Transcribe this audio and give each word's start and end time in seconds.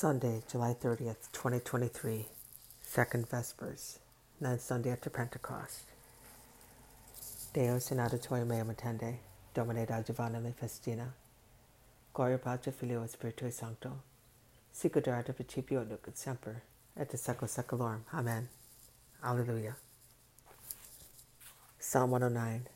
Sunday, 0.00 0.42
July 0.50 0.72
30th, 0.72 1.30
2023, 1.32 2.24
Second 2.80 3.28
Vespers, 3.28 3.98
ninth 4.40 4.62
Sunday 4.62 4.92
after 4.92 5.10
Pentecost. 5.10 5.82
Deus 7.52 7.90
in 7.90 7.98
auditorio 7.98 8.46
meum 8.46 8.70
attende, 8.70 9.16
Domine 9.52 9.86
adjuvanda 9.86 10.40
me 10.40 10.54
festina. 10.58 11.08
Gloria 12.14 12.38
Patri 12.38 12.72
Filio 12.72 13.02
et 13.02 13.10
Spiritui 13.10 13.52
Sancto, 13.52 14.00
sicut 14.72 15.06
erat 15.06 15.28
in 15.28 15.34
principio 15.34 15.84
nunc 15.84 16.08
et 16.08 16.16
semper, 16.16 16.62
et 16.96 17.12
in 17.12 17.18
secula 17.18 17.46
seculorum. 17.46 18.00
Amen. 18.14 18.48
Alleluia. 19.22 19.76
Psalm 21.78 22.10
109. 22.12 22.66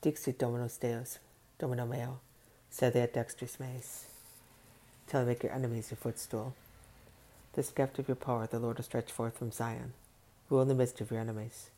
Dixit 0.00 0.38
Dominus 0.38 0.78
Deus, 0.78 1.18
Domino 1.58 1.84
meo, 1.84 2.20
sede 2.70 3.02
et 3.02 3.12
dextris 3.12 3.60
meis 3.60 4.13
till 5.06 5.20
I 5.20 5.24
make 5.24 5.42
your 5.42 5.52
enemies 5.52 5.90
your 5.90 5.98
footstool. 5.98 6.54
The 7.54 7.62
scepter 7.62 8.02
of 8.02 8.08
your 8.08 8.16
power 8.16 8.46
the 8.46 8.58
Lord 8.58 8.78
will 8.78 8.84
stretch 8.84 9.12
forth 9.12 9.38
from 9.38 9.52
Zion. 9.52 9.92
Rule 10.50 10.62
in 10.62 10.68
the 10.68 10.74
midst 10.74 11.00
of 11.00 11.10
your 11.10 11.20
enemies. 11.20 11.70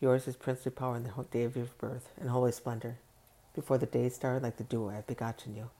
Yours 0.00 0.26
is 0.26 0.36
princely 0.36 0.70
power 0.70 0.96
in 0.96 1.04
the 1.04 1.24
day 1.30 1.44
of 1.44 1.56
your 1.56 1.66
birth, 1.78 2.08
and 2.18 2.30
holy 2.30 2.52
splendor. 2.52 2.96
Before 3.54 3.78
the 3.78 3.86
day 3.86 4.08
started 4.08 4.42
like 4.42 4.56
the 4.56 4.64
dew, 4.64 4.88
I 4.88 4.94
have 4.94 5.06
begotten 5.06 5.54
you. 5.54 5.70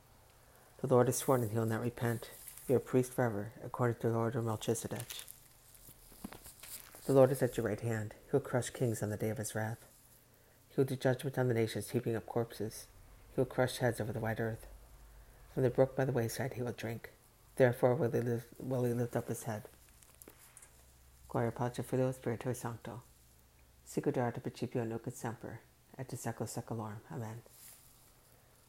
The 0.81 0.87
Lord 0.87 1.09
has 1.09 1.17
sworn 1.17 1.43
and 1.43 1.51
he 1.51 1.59
will 1.59 1.67
not 1.67 1.83
repent. 1.83 2.31
You 2.69 2.75
are 2.75 2.79
a 2.79 2.81
priest 2.81 3.15
forever, 3.15 3.53
according 3.65 4.01
to 4.01 4.11
the 4.11 4.15
order 4.15 4.39
of 4.39 4.45
Melchizedek. 4.45 5.06
The 7.06 7.12
Lord 7.12 7.33
is 7.33 7.42
at 7.42 7.56
your 7.56 7.67
right 7.67 7.81
hand. 7.81 8.15
He 8.27 8.33
will 8.33 8.41
crush 8.41 8.70
kings 8.70 9.03
on 9.03 9.11
the 9.11 9.17
day 9.17 9.31
of 9.31 9.39
his 9.39 9.55
wrath. 9.55 9.87
He 10.69 10.77
will 10.77 10.84
do 10.84 10.97
judgment 10.97 11.39
on 11.39 11.48
the 11.48 11.55
nations, 11.55 11.91
heaping 11.91 12.15
up 12.15 12.27
corpses. 12.27 12.87
He 13.34 13.41
will 13.41 13.47
crush 13.47 13.79
heads 13.79 14.01
over 14.01 14.12
the 14.12 14.20
wide 14.20 14.41
earth. 14.41 14.67
From 15.53 15.65
the 15.65 15.71
brook 15.71 15.97
by 15.97 16.05
the 16.05 16.13
wayside 16.13 16.55
he 16.55 16.63
will 16.63 16.73
drink. 16.73 17.11
Therefore 17.57 17.95
will 17.95 18.11
he, 18.11 18.21
lift, 18.21 18.47
will 18.59 18.85
he 18.85 18.93
lift 18.93 19.17
up 19.17 19.29
his 19.29 19.43
head. 19.43 19.65
Gloria 21.29 21.51
Patri 21.51 21.84
Filio 21.84 22.12
Spiritui 22.12 22.57
Sancto. 22.57 23.03
Sicut 23.87 24.17
erat 24.17 24.41
principio 24.42 24.84
nunc 24.84 25.03
semper, 25.12 25.61
et 25.98 26.12
in 26.12 26.19
secula 26.19 26.47
seculorum. 26.48 27.01
Amen. 27.12 27.42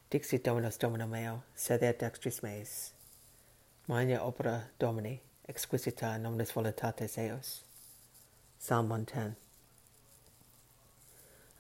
Dixit 0.10 0.44
Dominus 0.44 0.78
Domino 0.78 1.08
meo, 1.08 1.44
sede 1.56 1.84
et 1.84 2.00
dextris 2.00 2.44
meis. 2.44 2.92
Magna 3.88 4.16
opera 4.16 4.64
Domini, 4.80 5.22
exquisita 5.48 6.20
nominis 6.20 6.52
voluntates 6.52 7.18
eos. 7.18 7.62
Psalm 8.60 8.90
110. 8.90 9.36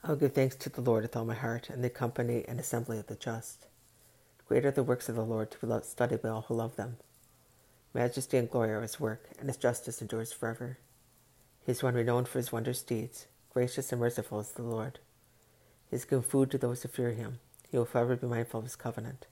I 0.03 0.09
will 0.09 0.15
give 0.17 0.33
thanks 0.33 0.55
to 0.55 0.69
the 0.69 0.81
Lord 0.81 1.03
with 1.03 1.15
all 1.15 1.25
my 1.25 1.35
heart, 1.35 1.69
and 1.69 1.83
the 1.83 1.89
company 1.89 2.43
and 2.47 2.59
assembly 2.59 2.97
of 2.97 3.07
the 3.07 3.15
just. 3.15 3.67
Great 4.51 4.65
are 4.65 4.71
the 4.71 4.83
works 4.83 5.07
of 5.07 5.15
the 5.15 5.23
Lord 5.23 5.49
to 5.49 5.65
be 5.65 5.73
studied 5.83 6.21
by 6.21 6.27
all 6.27 6.41
who 6.41 6.55
love 6.55 6.75
them. 6.75 6.97
Majesty 7.93 8.35
and 8.35 8.51
glory 8.51 8.71
are 8.71 8.81
his 8.81 8.99
work, 8.99 9.29
and 9.39 9.47
his 9.47 9.55
justice 9.55 10.01
endures 10.01 10.33
forever. 10.33 10.77
He 11.65 11.71
is 11.71 11.81
one 11.81 11.93
renowned 11.93 12.27
for 12.27 12.37
his 12.37 12.51
wondrous 12.51 12.83
deeds. 12.83 13.27
Gracious 13.53 13.93
and 13.93 14.01
merciful 14.01 14.41
is 14.41 14.51
the 14.51 14.63
Lord. 14.63 14.99
He 15.89 15.95
has 15.95 16.03
given 16.03 16.21
food 16.21 16.51
to 16.51 16.57
those 16.57 16.81
who 16.81 16.89
fear 16.89 17.11
him. 17.11 17.39
He 17.69 17.77
will 17.77 17.85
forever 17.85 18.17
be 18.17 18.27
mindful 18.27 18.57
of 18.57 18.65
his 18.65 18.75
covenant. 18.75 19.25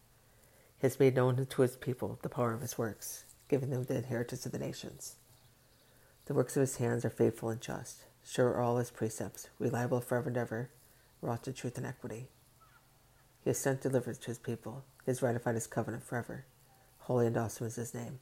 He 0.77 0.87
has 0.87 1.01
made 1.01 1.17
known 1.17 1.45
to 1.45 1.61
his 1.63 1.75
people 1.75 2.17
the 2.21 2.29
power 2.29 2.53
of 2.53 2.61
his 2.61 2.77
works, 2.77 3.25
giving 3.49 3.71
them 3.71 3.83
the 3.83 3.97
inheritance 3.97 4.45
of 4.45 4.53
the 4.53 4.57
nations. 4.57 5.17
The 6.27 6.33
works 6.33 6.55
of 6.55 6.61
his 6.61 6.77
hands 6.77 7.03
are 7.03 7.09
faithful 7.09 7.49
and 7.49 7.59
just. 7.59 8.05
Sure 8.25 8.53
are 8.53 8.61
all 8.61 8.77
his 8.77 8.89
precepts, 8.89 9.49
reliable 9.59 9.99
forever 9.99 10.29
and 10.29 10.37
ever, 10.37 10.69
wrought 11.21 11.45
in 11.45 11.55
truth 11.55 11.75
and 11.75 11.85
equity. 11.85 12.29
He 13.43 13.49
has 13.49 13.57
sent 13.57 13.81
deliverance 13.81 14.19
to 14.19 14.27
his 14.27 14.37
people. 14.37 14.83
He 15.05 15.11
has 15.11 15.21
ratified 15.21 15.55
his 15.55 15.67
covenant 15.67 16.03
forever. 16.03 16.45
Holy 16.99 17.27
and 17.27 17.37
awesome 17.37 17.67
is 17.67 17.75
his 17.75 17.93
name. 17.93 18.19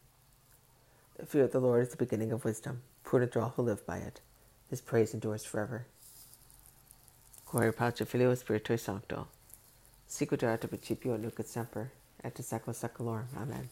The 1.17 1.25
fear 1.25 1.45
of 1.45 1.51
the 1.51 1.59
Lord 1.59 1.81
is 1.81 1.89
the 1.89 1.97
beginning 1.97 2.31
of 2.31 2.45
wisdom. 2.45 2.81
Prudent 3.03 3.35
are 3.35 3.41
all 3.41 3.53
who 3.55 3.63
live 3.63 3.85
by 3.85 3.97
it. 3.97 4.21
His 4.69 4.81
praise 4.81 5.13
endures 5.13 5.43
forever. 5.43 5.87
Gloria 7.45 7.71
Patri 7.73 8.05
Filio 8.05 8.33
Spiritui 8.35 8.77
Sancto. 8.77 9.27
Erat 10.09 10.63
in 10.63 10.69
principio 10.69 11.17
nunc 11.17 11.39
et 11.39 11.47
semper, 11.47 11.91
et 12.23 12.35
secula 12.35 12.73
seculorum. 12.73 13.27
Amen. 13.37 13.69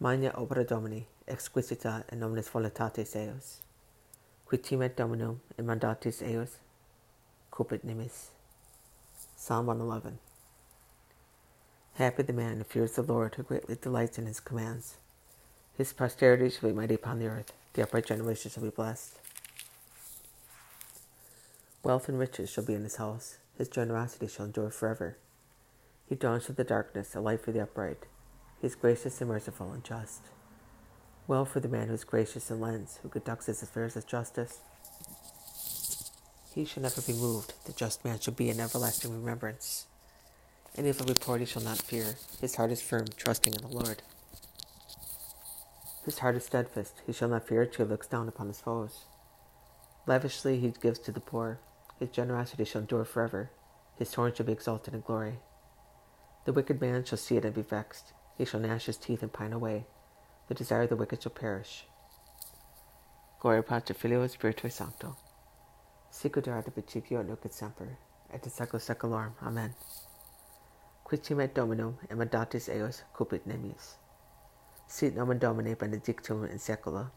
Magna 0.00 0.32
opera 0.34 0.64
Domini, 0.64 1.06
exquisita 1.28 2.04
in 2.12 2.20
nominis 2.20 2.50
voluntates 2.50 3.14
eos. 3.14 3.60
Qui 4.46 4.58
timet 4.58 4.96
Dominum 4.96 5.40
in 5.58 5.66
mandatis 5.66 6.22
eos, 6.22 6.58
cupit 7.50 7.82
nimis. 7.82 8.28
Psalm 9.36 9.66
111. 9.66 10.25
Happy 11.96 12.22
the 12.22 12.32
man 12.34 12.58
who 12.58 12.64
fears 12.64 12.92
the 12.92 13.02
Lord, 13.02 13.34
who 13.34 13.42
greatly 13.42 13.74
delights 13.74 14.18
in 14.18 14.26
his 14.26 14.38
commands. 14.38 14.96
His 15.78 15.94
posterity 15.94 16.50
shall 16.50 16.68
be 16.68 16.74
mighty 16.74 16.92
upon 16.92 17.18
the 17.18 17.26
earth, 17.26 17.54
the 17.72 17.82
upright 17.82 18.04
generation 18.04 18.50
shall 18.50 18.64
be 18.64 18.68
blessed. 18.68 19.18
Wealth 21.82 22.06
and 22.10 22.18
riches 22.18 22.50
shall 22.50 22.64
be 22.64 22.74
in 22.74 22.82
his 22.82 22.96
house, 22.96 23.38
his 23.56 23.68
generosity 23.68 24.26
shall 24.26 24.44
endure 24.44 24.68
forever. 24.68 25.16
He 26.06 26.14
dawns 26.14 26.44
from 26.44 26.56
the 26.56 26.64
darkness, 26.64 27.14
a 27.14 27.20
light 27.20 27.40
for 27.40 27.52
the 27.52 27.62
upright. 27.62 28.04
He 28.60 28.66
is 28.66 28.74
gracious 28.74 29.18
and 29.22 29.30
merciful 29.30 29.72
and 29.72 29.82
just. 29.82 30.20
Well 31.26 31.46
for 31.46 31.60
the 31.60 31.68
man 31.68 31.88
who 31.88 31.94
is 31.94 32.04
gracious 32.04 32.50
and 32.50 32.60
lends, 32.60 32.98
who 33.02 33.08
conducts 33.08 33.46
his 33.46 33.62
affairs 33.62 33.94
with 33.94 34.06
justice. 34.06 34.58
He 36.54 36.66
shall 36.66 36.82
never 36.82 37.00
be 37.00 37.14
moved. 37.14 37.54
The 37.64 37.72
just 37.72 38.04
man 38.04 38.20
shall 38.20 38.34
be 38.34 38.50
in 38.50 38.60
everlasting 38.60 39.14
remembrance. 39.14 39.86
Any 40.78 40.90
evil 40.90 41.06
report 41.06 41.40
he 41.40 41.46
shall 41.46 41.62
not 41.62 41.78
fear. 41.78 42.16
His 42.40 42.56
heart 42.56 42.70
is 42.70 42.82
firm, 42.82 43.06
trusting 43.16 43.54
in 43.54 43.62
the 43.62 43.68
Lord. 43.68 44.02
His 46.04 46.18
heart 46.18 46.36
is 46.36 46.44
steadfast. 46.44 47.00
He 47.06 47.12
shall 47.12 47.28
not 47.28 47.48
fear 47.48 47.64
till 47.64 47.86
he 47.86 47.90
looks 47.90 48.06
down 48.06 48.28
upon 48.28 48.48
his 48.48 48.60
foes. 48.60 49.06
Lavishly 50.06 50.60
he 50.60 50.72
gives 50.80 50.98
to 51.00 51.12
the 51.12 51.20
poor. 51.20 51.60
His 51.98 52.10
generosity 52.10 52.64
shall 52.64 52.82
endure 52.82 53.06
forever. 53.06 53.50
His 53.98 54.12
horn 54.12 54.34
shall 54.34 54.44
be 54.46 54.52
exalted 54.52 54.92
in 54.92 55.00
glory. 55.00 55.38
The 56.44 56.52
wicked 56.52 56.80
man 56.80 57.04
shall 57.04 57.18
see 57.18 57.36
it 57.36 57.44
and 57.44 57.54
be 57.54 57.62
vexed. 57.62 58.12
He 58.36 58.44
shall 58.44 58.60
gnash 58.60 58.84
his 58.84 58.98
teeth 58.98 59.22
and 59.22 59.32
pine 59.32 59.54
away. 59.54 59.86
The 60.48 60.54
desire 60.54 60.82
of 60.82 60.90
the 60.90 60.96
wicked 60.96 61.22
shall 61.22 61.32
perish. 61.32 61.86
Gloria 63.40 63.62
Patri 63.62 63.94
Filio 63.94 64.26
Spiritui 64.26 64.70
Sancto. 64.70 65.16
Sicut 66.10 66.46
erat 66.46 66.66
in 66.66 66.72
principio 66.72 67.22
nunc 67.22 67.40
et 67.44 67.52
semper, 67.52 67.98
et 68.32 68.44
in 68.44 68.50
secula 68.50 68.80
seculorum. 68.80 69.32
Amen. 69.42 69.74
Qui 71.06 71.18
timet 71.18 71.54
Dominum 71.54 71.96
et 72.10 72.68
eos 72.68 73.04
cupit 73.14 73.46
nemis. 73.46 73.94
Sit 74.88 75.14
nomen 75.14 75.38
Domini 75.38 75.74
benedictum 75.74 76.42
in 76.46 76.58
secula. 76.58 77.12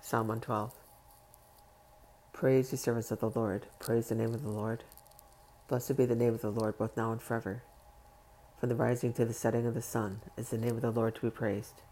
Psalm 0.00 0.28
112. 0.28 0.72
Praise 2.32 2.70
the 2.70 2.78
servants 2.78 3.10
of 3.10 3.20
the 3.20 3.28
Lord. 3.28 3.66
Praise 3.80 4.08
the 4.08 4.14
name 4.14 4.32
of 4.32 4.42
the 4.42 4.48
Lord. 4.48 4.82
Blessed 5.68 5.94
be 5.94 6.06
the 6.06 6.16
name 6.16 6.32
of 6.32 6.40
the 6.40 6.48
Lord, 6.48 6.78
both 6.78 6.96
now 6.96 7.12
and 7.12 7.20
forever. 7.20 7.62
From 8.58 8.70
the 8.70 8.74
rising 8.74 9.12
to 9.12 9.26
the 9.26 9.34
setting 9.34 9.66
of 9.66 9.74
the 9.74 9.82
sun 9.82 10.22
is 10.38 10.48
the 10.48 10.56
name 10.56 10.76
of 10.76 10.80
the 10.80 10.90
Lord 10.90 11.16
to 11.16 11.20
be 11.20 11.30
praised. 11.30 11.82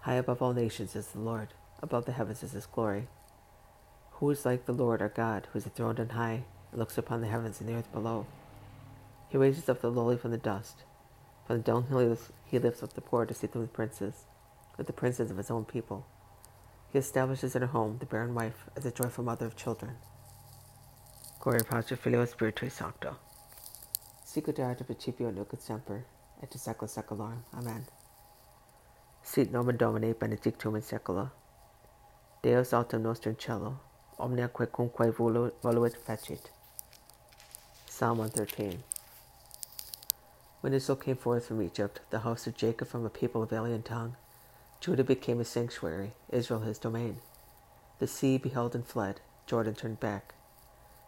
High 0.00 0.14
above 0.14 0.40
all 0.40 0.54
nations 0.54 0.96
is 0.96 1.08
the 1.08 1.20
Lord, 1.20 1.48
above 1.82 2.06
the 2.06 2.12
heavens 2.12 2.42
is 2.42 2.52
his 2.52 2.64
glory. 2.64 3.08
Who 4.12 4.30
is 4.30 4.46
like 4.46 4.64
the 4.64 4.72
Lord 4.72 5.02
our 5.02 5.10
God, 5.10 5.48
who 5.52 5.58
is 5.58 5.66
enthroned 5.66 6.00
on 6.00 6.08
high, 6.08 6.44
and 6.70 6.80
looks 6.80 6.96
upon 6.96 7.20
the 7.20 7.28
heavens 7.28 7.60
and 7.60 7.68
the 7.68 7.74
earth 7.74 7.92
below? 7.92 8.26
He 9.34 9.38
raises 9.38 9.68
up 9.68 9.80
the 9.80 9.90
lowly 9.90 10.16
from 10.16 10.30
the 10.30 10.38
dust. 10.38 10.84
From 11.44 11.56
the 11.56 11.64
dunghill 11.64 12.16
he 12.44 12.56
lifts, 12.60 12.84
up 12.84 12.92
the 12.92 13.00
poor 13.00 13.26
to 13.26 13.34
seat 13.34 13.50
them 13.50 13.62
with 13.62 13.72
princes, 13.72 14.26
with 14.78 14.86
the 14.86 14.92
princes 14.92 15.28
of 15.28 15.38
his 15.38 15.50
own 15.50 15.64
people. 15.64 16.06
He 16.92 17.00
establishes 17.00 17.56
in 17.56 17.62
her 17.62 17.66
home 17.66 17.96
the 17.98 18.06
barren 18.06 18.32
wife 18.36 18.68
as 18.76 18.86
a 18.86 18.92
joyful 18.92 19.24
mother 19.24 19.46
of 19.46 19.56
children. 19.56 19.96
Gloria 21.40 21.64
Patri 21.64 21.96
Filio 21.96 22.24
Spiritui 22.24 22.70
Sancto. 22.70 23.16
Sicut 24.24 24.60
erat 24.60 24.78
in 24.78 24.86
principio 24.86 25.32
nunc 25.32 25.52
et 25.52 25.60
semper, 25.60 26.04
et 26.40 26.54
in 26.54 26.60
secula 26.60 26.88
seculorum. 26.88 27.42
Amen. 27.54 27.86
Sit 29.24 29.50
nomen 29.50 29.76
Domini 29.76 30.12
benedictum 30.12 30.76
in 30.76 30.82
secula. 30.82 31.32
Deus 32.40 32.72
altum 32.72 33.02
nostrum 33.02 33.36
cello, 33.36 33.80
omnia 34.16 34.46
quecumque 34.46 35.12
voluit 35.12 35.96
fecit. 35.96 36.52
Psalm 37.86 38.18
113. 38.18 38.93
When 40.64 40.72
Israel 40.72 40.96
came 40.96 41.16
forth 41.16 41.48
from 41.48 41.60
Egypt, 41.60 42.00
the 42.08 42.20
house 42.20 42.46
of 42.46 42.56
Jacob 42.56 42.88
from 42.88 43.04
a 43.04 43.10
people 43.10 43.42
of 43.42 43.52
alien 43.52 43.82
tongue, 43.82 44.16
Judah 44.80 45.04
became 45.04 45.36
his 45.36 45.48
sanctuary, 45.48 46.14
Israel 46.30 46.60
his 46.60 46.78
domain. 46.78 47.18
The 47.98 48.06
sea 48.06 48.38
beheld 48.38 48.74
and 48.74 48.86
fled, 48.86 49.20
Jordan 49.46 49.74
turned 49.74 50.00
back. 50.00 50.32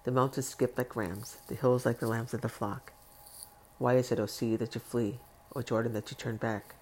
The 0.04 0.12
mountains 0.12 0.46
skipped 0.46 0.76
like 0.76 0.94
rams, 0.94 1.38
the 1.48 1.54
hills 1.54 1.86
like 1.86 2.00
the 2.00 2.06
lambs 2.06 2.34
of 2.34 2.42
the 2.42 2.50
flock. 2.50 2.92
Why 3.78 3.94
is 3.94 4.12
it, 4.12 4.20
O 4.20 4.26
sea, 4.26 4.56
that 4.56 4.74
you 4.74 4.80
flee, 4.82 5.20
O 5.54 5.62
Jordan, 5.62 5.94
that 5.94 6.10
you 6.10 6.18
turn 6.18 6.36
back? 6.36 6.74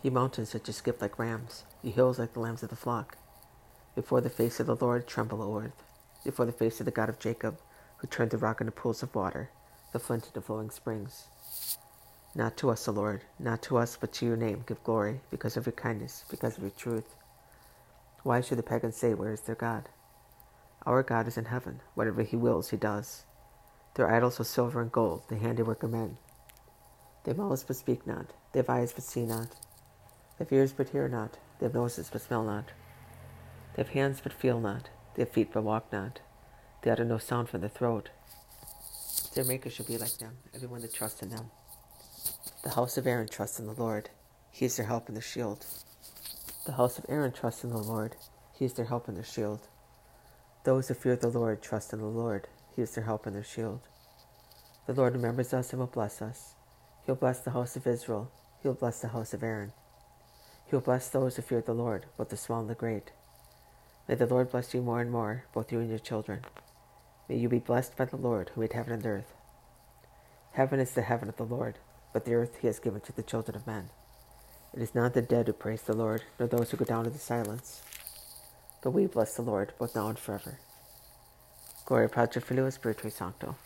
Ye 0.00 0.08
mountains 0.08 0.52
that 0.52 0.68
you 0.68 0.72
skip 0.72 1.02
like 1.02 1.18
rams, 1.18 1.64
ye 1.82 1.90
hills 1.90 2.20
like 2.20 2.34
the 2.34 2.40
lambs 2.40 2.62
of 2.62 2.70
the 2.70 2.76
flock. 2.76 3.18
Before 3.96 4.20
the 4.20 4.30
face 4.30 4.60
of 4.60 4.68
the 4.68 4.76
Lord 4.76 5.08
tremble, 5.08 5.42
O 5.42 5.58
earth, 5.58 5.82
before 6.22 6.46
the 6.46 6.52
face 6.52 6.78
of 6.78 6.84
the 6.84 6.92
God 6.92 7.08
of 7.08 7.18
Jacob, 7.18 7.58
who 7.96 8.06
turned 8.06 8.30
the 8.30 8.38
rock 8.38 8.60
into 8.60 8.70
pools 8.70 9.02
of 9.02 9.12
water, 9.12 9.50
the 9.92 9.98
flint 9.98 10.28
into 10.28 10.40
flowing 10.40 10.70
springs. 10.70 11.24
Not 12.36 12.58
to 12.58 12.68
us, 12.68 12.86
O 12.86 12.92
Lord, 12.92 13.24
not 13.38 13.62
to 13.62 13.78
us, 13.78 13.96
but 13.98 14.12
to 14.12 14.26
your 14.26 14.36
name 14.36 14.62
give 14.66 14.84
glory, 14.84 15.22
because 15.30 15.56
of 15.56 15.64
your 15.64 15.72
kindness, 15.72 16.22
because 16.28 16.58
of 16.58 16.62
your 16.62 16.72
truth. 16.72 17.14
Why 18.24 18.42
should 18.42 18.58
the 18.58 18.62
pagans 18.62 18.94
say, 18.94 19.14
Where 19.14 19.32
is 19.32 19.40
their 19.40 19.54
God? 19.54 19.88
Our 20.84 21.02
God 21.02 21.26
is 21.28 21.38
in 21.38 21.46
heaven. 21.46 21.80
Whatever 21.94 22.22
he 22.22 22.36
wills, 22.36 22.68
he 22.68 22.76
does. 22.76 23.24
Their 23.94 24.12
idols 24.12 24.38
are 24.38 24.44
silver 24.44 24.82
and 24.82 24.92
gold, 24.92 25.22
the 25.28 25.38
handiwork 25.38 25.82
of 25.82 25.92
men. 25.92 26.18
They 27.24 27.30
have 27.30 27.38
mouths 27.38 27.64
but 27.64 27.76
speak 27.76 28.06
not, 28.06 28.34
they 28.52 28.58
have 28.58 28.68
eyes 28.68 28.92
but 28.92 29.02
see 29.02 29.24
not, 29.24 29.52
they 30.38 30.44
have 30.44 30.52
ears 30.52 30.74
but 30.74 30.90
hear 30.90 31.08
not, 31.08 31.38
they 31.58 31.64
have 31.64 31.74
noses 31.74 32.10
but 32.12 32.20
smell 32.20 32.44
not, 32.44 32.66
they 33.74 33.82
have 33.82 33.88
hands 33.94 34.20
but 34.22 34.34
feel 34.34 34.60
not, 34.60 34.90
they 35.14 35.22
have 35.22 35.32
feet 35.32 35.54
but 35.54 35.64
walk 35.64 35.90
not, 35.90 36.20
they 36.82 36.90
utter 36.90 37.04
no 37.06 37.16
sound 37.16 37.48
from 37.48 37.62
their 37.62 37.70
throat. 37.70 38.10
Their 39.34 39.44
maker 39.44 39.70
shall 39.70 39.86
be 39.86 39.96
like 39.96 40.18
them, 40.18 40.36
everyone 40.54 40.82
that 40.82 40.94
trusts 40.94 41.22
in 41.22 41.30
them. 41.30 41.50
The 42.62 42.70
house 42.70 42.96
of 42.96 43.06
Aaron 43.06 43.28
trusts 43.28 43.60
in 43.60 43.66
the 43.66 43.72
Lord, 43.72 44.10
he 44.50 44.64
is 44.64 44.76
their 44.76 44.86
help 44.86 45.08
and 45.08 45.16
their 45.16 45.22
shield. 45.22 45.64
The 46.64 46.72
house 46.72 46.98
of 46.98 47.06
Aaron 47.08 47.32
trusts 47.32 47.62
in 47.62 47.70
the 47.70 47.78
Lord, 47.78 48.16
he 48.52 48.64
is 48.64 48.72
their 48.72 48.86
help 48.86 49.06
and 49.06 49.16
their 49.16 49.24
shield. 49.24 49.60
Those 50.64 50.88
who 50.88 50.94
fear 50.94 51.14
the 51.14 51.28
Lord 51.28 51.62
trust 51.62 51.92
in 51.92 52.00
the 52.00 52.06
Lord, 52.06 52.48
he 52.74 52.82
is 52.82 52.94
their 52.94 53.04
help 53.04 53.26
and 53.26 53.36
their 53.36 53.44
shield. 53.44 53.80
The 54.86 54.94
Lord 54.94 55.14
remembers 55.14 55.54
us 55.54 55.70
and 55.72 55.80
will 55.80 55.86
bless 55.86 56.20
us. 56.20 56.54
He'll 57.04 57.14
bless 57.14 57.40
the 57.40 57.52
house 57.52 57.76
of 57.76 57.86
Israel. 57.86 58.30
He'll 58.62 58.74
bless 58.74 59.00
the 59.00 59.08
house 59.08 59.32
of 59.32 59.42
Aaron. 59.44 59.72
He'll 60.68 60.80
bless 60.80 61.08
those 61.08 61.36
who 61.36 61.42
fear 61.42 61.60
the 61.60 61.72
Lord, 61.72 62.06
both 62.16 62.30
the 62.30 62.36
small 62.36 62.60
and 62.60 62.70
the 62.70 62.74
great. 62.74 63.12
May 64.08 64.16
the 64.16 64.26
Lord 64.26 64.50
bless 64.50 64.74
you 64.74 64.82
more 64.82 65.00
and 65.00 65.10
more, 65.10 65.44
both 65.52 65.70
you 65.70 65.78
and 65.80 65.88
your 65.88 65.98
children. 65.98 66.40
May 67.28 67.36
you 67.36 67.48
be 67.48 67.58
blessed 67.58 67.96
by 67.96 68.06
the 68.06 68.16
Lord 68.16 68.50
who 68.54 68.60
made 68.60 68.72
heaven 68.72 68.92
and 68.92 69.06
earth. 69.06 69.34
Heaven 70.52 70.80
is 70.80 70.92
the 70.92 71.02
heaven 71.02 71.28
of 71.28 71.36
the 71.36 71.44
Lord, 71.44 71.78
but 72.16 72.24
the 72.24 72.32
earth 72.32 72.56
he 72.62 72.66
has 72.66 72.78
given 72.78 72.98
to 73.02 73.12
the 73.12 73.22
children 73.22 73.54
of 73.54 73.66
men. 73.66 73.90
It 74.72 74.80
is 74.80 74.94
not 74.94 75.12
the 75.12 75.20
dead 75.20 75.48
who 75.48 75.52
praise 75.52 75.82
the 75.82 75.92
Lord, 75.92 76.22
nor 76.38 76.48
those 76.48 76.70
who 76.70 76.78
go 76.78 76.86
down 76.86 77.04
into 77.04 77.18
silence. 77.18 77.82
But 78.82 78.92
we 78.92 79.04
bless 79.04 79.34
the 79.34 79.42
Lord, 79.42 79.74
both 79.78 79.94
now 79.94 80.08
and 80.08 80.18
forever. 80.18 80.58
Gloria 81.84 82.08
Patri 82.08 82.40
Filio 82.40 82.70
Spiritui 82.70 83.12
Sancto. 83.12 83.56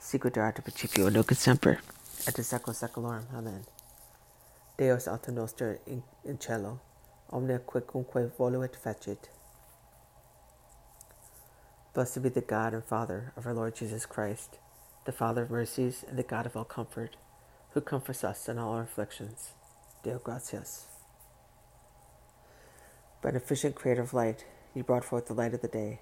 Sicut 0.00 0.36
erat 0.36 0.60
principio 0.64 1.08
nunc 1.10 1.30
semper, 1.30 1.78
et 2.26 2.36
in 2.36 2.42
secula 2.42 2.74
seculorum. 2.74 3.26
Amen. 3.32 3.62
Deus 4.76 5.06
alter 5.06 5.30
noster 5.30 5.78
in, 5.86 6.02
in 6.24 6.40
cielo, 6.40 6.80
omne 7.30 7.60
quicumque 7.64 8.32
voluit 8.36 8.74
fecit. 8.74 9.28
Blessed 11.94 12.20
be 12.20 12.30
the 12.30 12.40
God 12.40 12.74
and 12.74 12.82
Father 12.82 13.32
of 13.36 13.46
our 13.46 13.54
Lord 13.54 13.76
Jesus 13.76 14.06
Christ, 14.06 14.58
the 15.04 15.12
Father 15.12 15.42
of 15.42 15.52
mercies 15.52 16.04
and 16.08 16.18
the 16.18 16.24
God 16.24 16.46
of 16.46 16.56
all 16.56 16.64
comfort, 16.64 17.14
who 17.72 17.80
comforts 17.80 18.24
us 18.24 18.48
in 18.48 18.58
all 18.58 18.72
our 18.74 18.82
afflictions. 18.82 19.52
Deo 20.02 20.18
gratias. 20.18 20.86
Beneficent 23.22 23.74
Creator 23.74 24.02
of 24.02 24.14
light, 24.14 24.44
you 24.74 24.82
brought 24.82 25.04
forth 25.04 25.26
the 25.26 25.34
light 25.34 25.54
of 25.54 25.60
the 25.60 25.68
day 25.68 26.00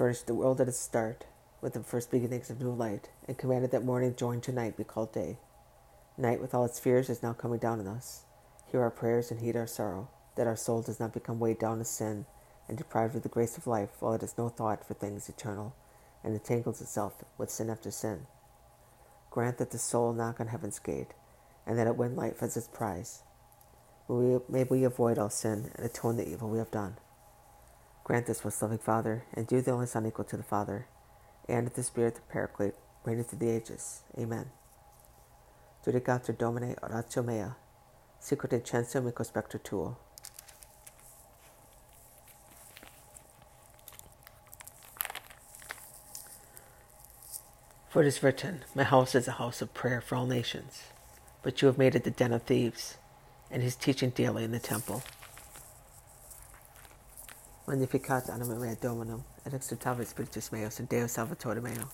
furnished 0.00 0.26
the 0.26 0.34
world 0.34 0.62
at 0.62 0.66
its 0.66 0.78
start 0.78 1.26
with 1.60 1.74
the 1.74 1.82
first 1.82 2.10
beginnings 2.10 2.48
of 2.48 2.58
new 2.58 2.72
light, 2.72 3.10
and 3.28 3.36
commanded 3.36 3.70
that 3.70 3.84
morning 3.84 4.14
joined 4.16 4.42
to 4.42 4.50
night 4.50 4.74
be 4.78 4.82
called 4.82 5.12
day. 5.12 5.36
Night 6.16 6.40
with 6.40 6.54
all 6.54 6.64
its 6.64 6.78
fears 6.78 7.10
is 7.10 7.22
now 7.22 7.34
coming 7.34 7.58
down 7.58 7.80
on 7.80 7.86
us. 7.86 8.22
Hear 8.72 8.80
our 8.80 8.90
prayers 8.90 9.30
and 9.30 9.40
heed 9.40 9.56
our 9.56 9.66
sorrow, 9.66 10.08
that 10.36 10.46
our 10.46 10.56
soul 10.56 10.80
does 10.80 10.98
not 10.98 11.12
become 11.12 11.38
weighed 11.38 11.58
down 11.58 11.78
with 11.80 11.86
sin 11.86 12.24
and 12.66 12.78
deprived 12.78 13.14
of 13.14 13.22
the 13.22 13.28
grace 13.28 13.58
of 13.58 13.66
life 13.66 13.90
while 13.98 14.14
it 14.14 14.22
has 14.22 14.38
no 14.38 14.48
thought 14.48 14.86
for 14.86 14.94
things 14.94 15.28
eternal 15.28 15.74
and 16.24 16.32
entangles 16.32 16.80
itself 16.80 17.22
with 17.36 17.50
sin 17.50 17.68
after 17.68 17.90
sin. 17.90 18.26
Grant 19.30 19.58
that 19.58 19.70
the 19.70 19.78
soul 19.78 20.12
knock 20.12 20.40
on 20.40 20.48
heaven's 20.48 20.78
gate, 20.78 21.14
and 21.66 21.78
that 21.78 21.86
it 21.86 21.96
win 21.96 22.16
life 22.16 22.42
as 22.42 22.56
its 22.56 22.68
prize. 22.68 23.22
May 24.08 24.16
we, 24.16 24.38
may 24.48 24.64
we 24.64 24.84
avoid 24.84 25.18
all 25.18 25.30
sin 25.30 25.70
and 25.76 25.86
atone 25.86 26.16
the 26.16 26.28
evil 26.28 26.48
we 26.48 26.58
have 26.58 26.70
done. 26.70 26.96
Grant 28.02 28.26
this, 28.26 28.44
most 28.44 28.60
loving 28.60 28.78
Father, 28.78 29.24
and 29.32 29.46
do 29.46 29.60
the 29.60 29.70
only 29.70 29.86
Son 29.86 30.04
equal 30.04 30.24
to 30.24 30.36
the 30.36 30.42
Father, 30.42 30.86
and 31.48 31.68
the 31.68 31.82
Spirit 31.82 32.16
the 32.16 32.20
Paraclete, 32.22 32.74
reigning 33.04 33.24
through 33.24 33.38
the 33.38 33.50
ages. 33.50 34.02
Amen. 34.18 34.50
Judicatur 35.86 36.36
Domine 36.36 36.74
oratio 36.82 37.22
mea, 37.22 37.54
sicut 38.18 38.52
in 38.52 38.60
censum 38.62 39.06
in 39.06 39.12
conspector 39.12 39.58
tuo. 39.58 39.96
For 47.90 48.02
it 48.02 48.06
is 48.06 48.22
written, 48.22 48.60
My 48.72 48.84
house 48.84 49.16
is 49.16 49.26
a 49.26 49.32
house 49.32 49.60
of 49.60 49.74
prayer 49.74 50.00
for 50.00 50.14
all 50.14 50.26
nations, 50.26 50.84
but 51.42 51.60
you 51.60 51.66
have 51.66 51.76
made 51.76 51.96
it 51.96 52.04
the 52.04 52.12
den 52.12 52.32
of 52.32 52.44
thieves, 52.44 52.96
and 53.50 53.64
his 53.64 53.74
teaching 53.74 54.10
daily 54.10 54.44
in 54.44 54.52
the 54.52 54.60
temple. 54.60 55.02
Magnificat 57.66 58.30
anima 58.30 58.54
mea 58.54 58.76
Dominum, 58.80 59.24
et 59.44 59.52
exultavit 59.52 60.06
spiritus 60.06 60.52
meus 60.52 60.78
in 60.78 60.86
Deo 60.86 61.08
Salvatore 61.08 61.60
meo, 61.60 61.90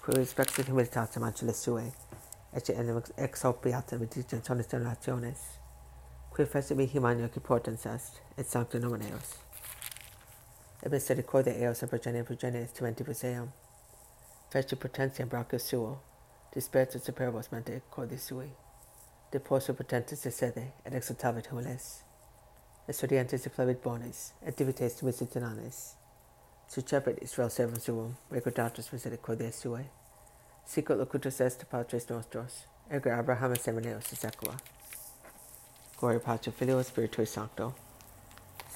qui 0.00 0.14
respectit 0.14 0.64
humilitatem 0.64 1.22
angela 1.22 1.52
sue, 1.52 1.92
ecce 2.56 2.74
enim 2.74 3.02
ex 3.18 3.42
hoc 3.42 3.62
beatum 3.62 4.00
meditationis 4.00 4.66
generationes, 4.66 5.58
qui 6.30 6.46
fecit 6.46 6.74
mi 6.74 6.86
humanio 6.86 7.30
qui 7.30 7.40
portans 7.40 7.84
est, 7.84 8.22
et 8.38 8.46
sancta 8.46 8.78
nomen 8.78 9.02
eos. 9.02 9.36
Et 10.82 10.90
misericordia 10.90 11.52
eos 11.52 11.82
in 11.82 11.88
progenie 11.88 12.24
progenies 12.24 12.72
tuentibus 12.72 13.24
eam, 13.24 13.52
feci 14.50 14.76
potentiam 14.76 15.28
brachio 15.28 15.58
suo, 15.58 16.00
dispertus 16.54 17.04
superbos 17.04 17.52
mente 17.52 17.82
cordi 17.90 18.18
sui, 18.18 18.50
deposu 19.30 19.74
potentis 19.74 20.22
de 20.22 20.30
sede, 20.30 20.72
et 20.84 20.94
exultavit 20.94 21.46
humiles, 21.46 22.02
estudiantes 22.88 23.42
de 23.42 23.50
flevit 23.50 23.82
bonis, 23.82 24.32
et 24.42 24.56
divites 24.56 25.02
misitinanes. 25.02 25.94
Sucepit 26.68 27.18
Israel 27.22 27.50
servum 27.50 27.80
suum, 27.80 28.16
recordatus 28.30 28.92
misericordiae 28.92 29.52
suae. 29.52 29.86
Sicut 30.66 30.98
locutus 30.98 31.40
est 31.40 31.68
Patris 31.70 32.06
nostros, 32.10 32.66
ergo 32.90 33.10
Abraham 33.10 33.54
semeneos 33.56 34.12
in 34.12 34.18
secula. 34.18 34.56
Gloria 35.98 36.20
Patri 36.20 36.52
Filio 36.52 36.82
Spiritui 36.82 37.26
Sancto. 37.26 37.74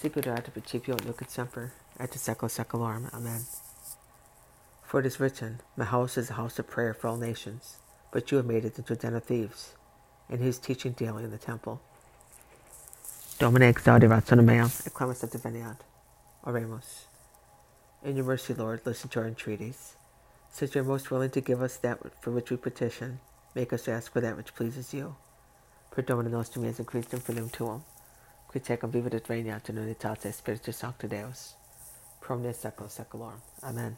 Sicut 0.00 0.26
erat 0.26 0.50
principio 0.52 0.96
nunc 1.04 1.22
et 1.22 1.30
semper, 1.30 1.72
et 1.98 2.12
in 2.12 2.19
secula 2.19 2.48
seculorum. 2.48 3.10
Amen. 3.12 3.71
For 4.93 5.00
it 5.00 5.06
is 5.06 5.19
written, 5.19 5.61
My 5.75 5.87
house 5.87 6.19
is 6.19 6.29
a 6.29 6.35
house 6.35 6.59
of 6.59 6.69
prayer 6.69 6.93
for 6.93 7.09
all 7.09 7.17
nations, 7.17 7.79
but 8.11 8.31
you 8.31 8.37
have 8.37 8.44
made 8.44 8.67
it 8.67 8.77
into 8.77 8.93
a 8.93 8.97
den 8.97 9.15
of 9.15 9.25
thieves, 9.25 9.73
and 10.29 10.43
he 10.43 10.49
is 10.49 10.59
teaching 10.59 10.93
daily 10.93 11.25
in 11.25 11.31
the 11.31 11.39
temple. 11.39 11.81
Domine 13.39 13.73
exaudi 13.73 14.06
rationem 14.06 14.44
meam, 14.44 14.65
et 14.65 14.93
clamus 14.93 15.25
et 15.25 15.31
veniat. 15.31 15.79
Oremus. 16.46 17.06
In 18.05 18.17
your 18.17 18.27
mercy, 18.27 18.53
Lord, 18.53 18.82
listen 18.84 19.08
to 19.08 19.20
our 19.20 19.27
entreaties. 19.27 19.96
Since 20.51 20.75
you 20.75 20.82
are 20.82 20.84
most 20.84 21.11
willing 21.11 21.31
to 21.31 21.41
give 21.41 21.63
us 21.63 21.79
that 21.79 21.99
for 22.20 22.31
which 22.31 22.51
we 22.51 22.58
petition, 22.58 23.20
make 23.55 23.72
us 23.72 23.89
ask 23.89 24.13
for 24.13 24.20
that 24.20 24.37
which 24.37 24.55
pleases 24.55 24.93
you. 24.93 25.17
Per 25.91 26.03
Domine 26.03 26.31
nostrum 26.31 26.65
Iesum 26.65 26.84
Christum 26.84 27.20
filium 27.20 27.51
tuum, 27.51 27.82
qui 28.46 28.61
tecum 28.61 28.91
vivit 28.93 29.15
et 29.15 29.25
regnat 29.25 29.70
in 29.70 29.77
unitate 29.77 30.34
Spiritus 30.34 30.77
Sancto 30.77 31.08
Deus, 31.08 31.55
promne 32.20 32.53
secula 32.53 32.91
seculorum. 32.91 33.41
Amen. 33.63 33.96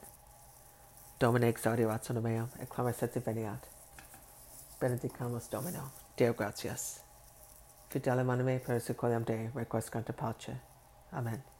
Domine 1.21 1.49
exaudiratio 1.49 2.21
meam, 2.21 2.49
et 2.61 2.69
clames 2.69 3.03
et 3.03 3.27
veniat. 3.27 3.69
Benedicamus 4.81 5.49
Domino. 5.49 5.91
Deo 6.17 6.35
gratias. 6.35 7.01
Fidelem 7.89 8.31
anime 8.31 8.59
per 8.59 8.81
sequelem 8.81 9.25
Dei 9.25 9.51
requiescant 9.55 10.17
pace. 10.17 10.61
Amen. 11.13 11.54